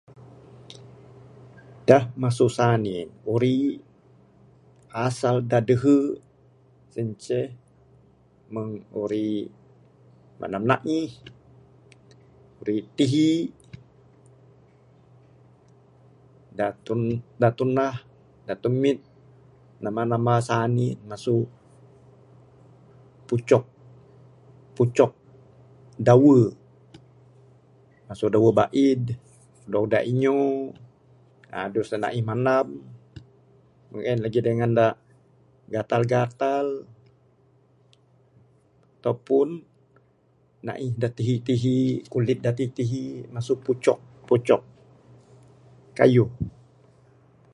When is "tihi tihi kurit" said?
41.15-42.39